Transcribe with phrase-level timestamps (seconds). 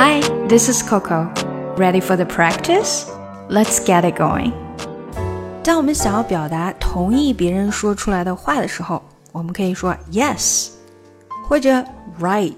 [0.00, 1.28] Hi, this is Coco.
[1.76, 3.10] Ready for the practice?
[3.48, 4.52] Let's get it going.
[5.64, 10.68] 当我们想要表达同意别人说出来的话的时候，我们可以说 yes，
[11.48, 11.84] 或者
[12.20, 12.54] right，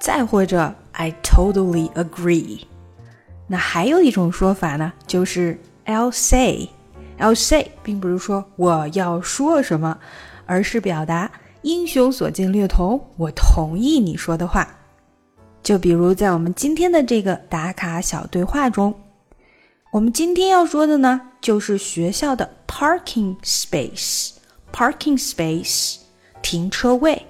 [0.00, 2.62] 再或者 I totally agree。
[3.46, 6.70] 那还有一种说法呢，就是 I'll say。
[7.20, 9.96] I'll say 并不是说我要说什么，
[10.44, 11.30] 而是表达
[11.62, 14.66] 英雄所见略同，我同意你说的话。
[15.68, 18.98] 就比如在我们今天的这个打卡小对话中，
[19.92, 24.30] 我们今天要说的呢，就是学校的 parking space。
[24.72, 25.96] parking space
[26.40, 27.26] 停车位。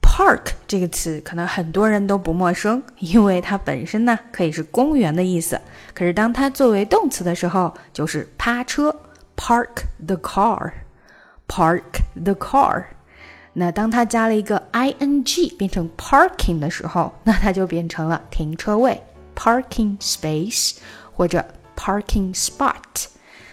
[0.00, 5.60] park 这个词可能很多人都不陌生，因为它本身呢可以是公园的意思。
[5.92, 8.90] 可是当它作为动词的时候，就是趴车
[9.36, 11.82] ，park the car，park
[12.24, 12.84] the car。
[13.52, 19.02] 那当它加了一个 ing 变成 parking 的时候，那它就变成了停车位
[19.34, 20.76] parking space
[21.12, 21.44] 或者
[21.76, 23.06] parking spot。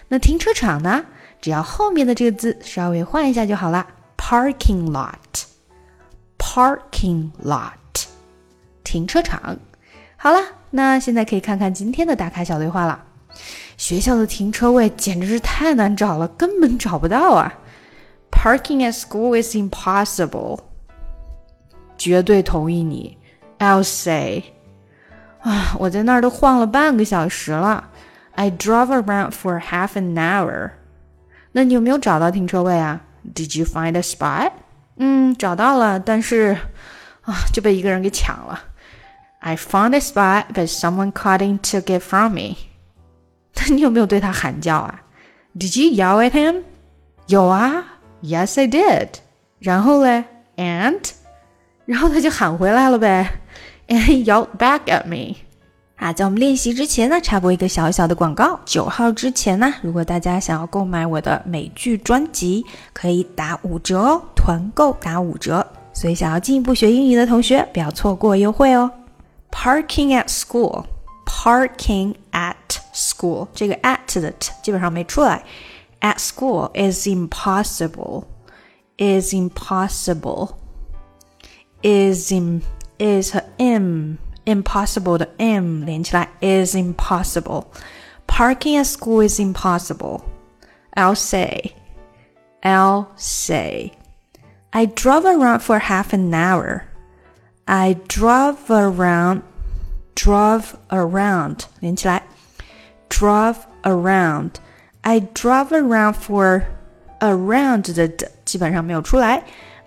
[0.08, 1.06] 那停车场呢，
[1.40, 3.86] 只要后面的这个字稍微换一下就好了
[4.16, 4.90] ，parking
[6.38, 7.72] lot，parking lot，
[8.82, 9.58] 停车场。
[10.16, 13.04] 好了，那现在可以看看今天的打卡小对话了。
[13.76, 17.52] 学校的停车位简直是太难找了，根本找不到啊
[18.30, 20.60] ！Parking at school is impossible.
[22.03, 23.17] 绝对同意你，
[23.59, 24.43] I'll say.
[25.41, 27.89] 啊，我在那儿都晃了半个小时了。
[28.35, 30.71] I drove around for half an hour.
[31.51, 33.01] 那你有没有找到停车位啊？
[33.33, 34.51] Did you find a spot?
[34.97, 36.57] 嗯，找到了，但是
[37.21, 38.61] 啊，就被一个人给抢了。
[39.39, 42.57] I found a spot, but someone cut in took it from me.
[43.55, 45.01] 那你有没有对他喊叫啊？
[45.57, 46.63] Did you yell at him?
[47.27, 47.85] 有啊。
[48.21, 49.07] Yes, I did.
[49.59, 50.25] 然后嘞，
[50.57, 50.99] and，
[51.86, 53.40] 然后他就喊回来了呗
[53.88, 55.36] ，and he yelled back at me。
[55.96, 58.58] 啊，在我们练习之前呢，插播一个小小的广告。
[58.64, 65.66] 九号之前呢，如果大家想要购买我的美剧专辑，可以打五折哦，团购打五折。
[65.92, 68.90] 所以想要进一步学英语的同学，不要错过优惠哦。
[69.52, 70.84] Parking at school,
[71.24, 72.54] parking at
[72.92, 75.44] school，这个 at 的 t 基本上没出来。
[76.00, 78.24] at school is impossible.
[78.98, 80.50] Is impossible.
[81.83, 82.61] Is im
[82.97, 87.65] is 和 m impossible 的 m 连起来 is impossible.
[88.27, 90.21] Parking at school is impossible.
[90.95, 91.73] I'll say.
[92.61, 93.93] I'll say.
[94.71, 96.83] I drove around for half an hour.
[97.65, 99.41] I drove around.
[100.15, 102.23] Drove around 连起来
[103.09, 104.59] drove around
[105.01, 106.63] I drove around for
[107.19, 108.07] around 的
[108.45, 109.43] 基本上没有出来。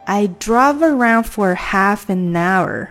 [0.06, 2.88] I drove around for half an hour.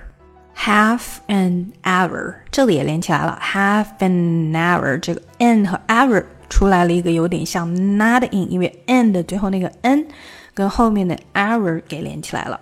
[0.55, 3.39] Half an hour，这里也连起来了。
[3.41, 10.05] Half an hour，这个 n 和 hour 出来了一个有点像 not 的音，因为 n 的最后那个 n
[10.53, 12.59] 跟后面的 hour 给连起来了。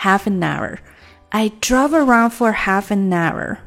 [0.00, 0.78] Half an hour.
[1.30, 3.58] I drove around for half an hour.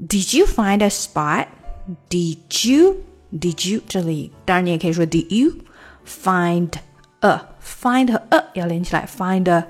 [0.00, 1.46] Did you find a spot?
[2.08, 3.04] Did you?
[3.30, 5.52] Did you 这里当然你也可以说 Did you
[6.06, 6.70] find
[7.20, 9.64] a find 和 a 要连起来，find a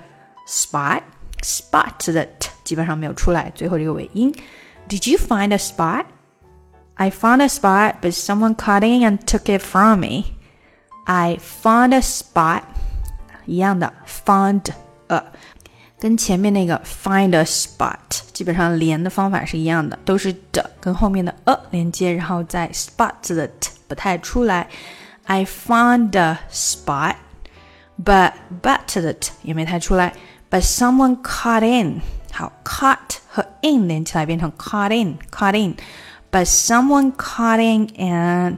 [0.49, 1.03] spot
[1.43, 4.35] spot 的 t 基本上没有出来，最后这个尾音。
[4.89, 6.07] Did you find a spot?
[6.95, 10.37] I found a spot, but someone cut in and took it from me.
[11.05, 12.63] I found a spot，
[13.45, 14.73] 一样的，found
[15.09, 15.23] a
[15.99, 17.99] 跟前面那个 find a spot
[18.33, 24.69] 基本上连的方法是一样的，都是的跟后面的 a 连接，然后在 spot 的 t 不太出来。
[25.25, 27.17] I found a spot，but
[28.05, 28.33] but
[29.01, 30.13] 的 t 也没太出来。
[30.51, 32.01] But someone cut in，
[32.33, 38.57] 好，cut 和 in 连起来变成 cut in，cut in。But someone cut in and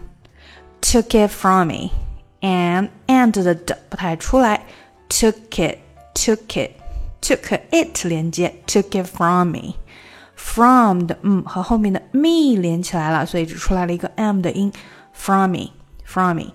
[0.80, 4.66] took it from me。and and 的 d 不太出来，
[5.08, 14.72] took it，took it。took it 连接，took it from me。from 的嗯和后面的 me 连起来了，所以只出来了一个 m 的音。
[15.12, 15.72] from me,
[16.04, 16.52] from me.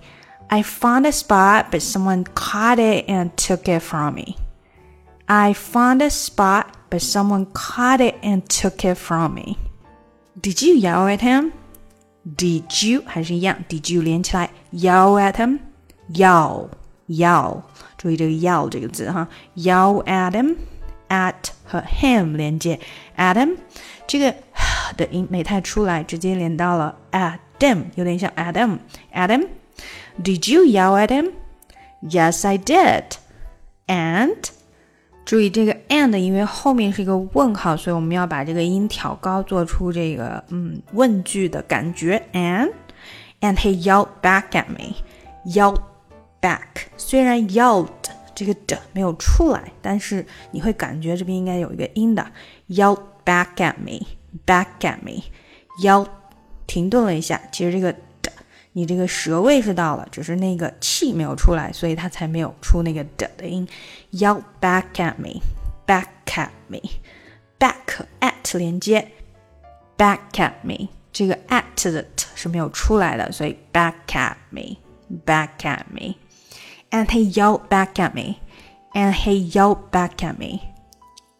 [0.50, 4.36] I found a spot, but someone caught it and took it from me.
[5.26, 9.56] I found a spot, but someone caught it and took it from me.
[10.40, 11.52] Did you yell at him?
[12.24, 13.56] Did you 还是一样？
[13.68, 14.50] Did you 连起来？
[14.72, 15.60] Yell at him?
[16.12, 16.68] Yell,
[17.08, 17.62] yell.
[17.96, 19.26] 注意这个 yell 这个字哈，
[19.56, 21.34] yell at him，at
[21.64, 22.78] 和 him 连接，
[23.16, 23.56] Adam
[24.06, 24.34] 这个
[24.96, 29.48] 的音没太出来，直接连到了 Adam，有点像 Adam。Adam,
[30.22, 31.32] did you yell at him?
[32.02, 33.04] Yes, I did.
[33.86, 34.36] And
[35.24, 42.22] 注意这个 and，因为后面是一个问号，所以我们要把这个音调高，做出这个嗯问句的感觉。
[42.32, 42.72] And
[43.40, 44.96] and he yelled back at me.
[45.46, 45.80] Yelled
[46.40, 47.88] back，虽然 yelled
[48.34, 52.26] 这个的没有出来，但是你会感觉这边应该有一个音的。
[52.68, 54.06] Yelled back at me.
[54.46, 55.22] Back at me.
[55.82, 56.08] Yelled，
[56.66, 57.94] 停顿了一下，其实这个。
[58.73, 63.67] 你这个舌位是到了，只是那个气没有出来，所以它才没有出那个的的音。
[64.11, 65.41] Yell back at me,
[65.87, 66.79] back at me,
[67.59, 69.07] back at 连接
[69.97, 74.77] ，back at me 这个 at 的 t 是没有出来的，所以 back at me,
[75.25, 76.15] back at me,
[76.91, 78.35] and he yelled back at me,
[78.93, 80.59] and he yelled back at me.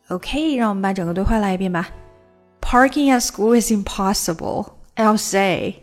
[0.09, 1.89] OK，让我们把整个对话来一遍吧。
[2.61, 4.73] Parking at school is impossible.
[4.95, 5.75] I'll say.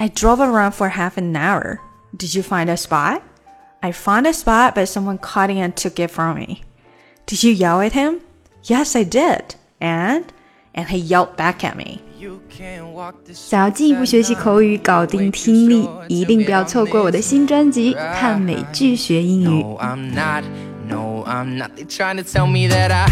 [0.00, 1.80] I drove around for half an hour.
[2.16, 3.22] Did you find a spot?
[3.82, 6.62] I found a spot, but someone caught it and took it from me.
[7.26, 8.20] Did you yell at him?
[8.64, 9.54] Yes, I did.
[9.80, 10.24] And?
[10.74, 12.00] And he yelled back at me.
[13.32, 19.62] 想要进一步学习口语，搞定听力，一定不要错过我的新专辑《看美剧学英语》。
[20.88, 21.72] No, I'm not.
[21.76, 23.08] They trying to tell me that I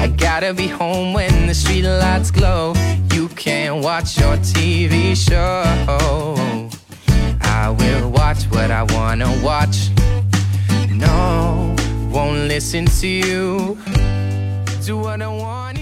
[0.00, 2.74] I gotta be home when the street lights glow.
[3.14, 5.63] You can't watch your TV show.
[7.41, 9.89] I will watch what I wanna watch.
[10.89, 11.75] No,
[12.11, 13.77] won't listen to you.
[14.85, 15.72] Do what I want.